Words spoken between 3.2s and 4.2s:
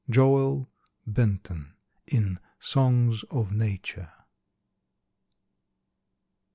of Nature."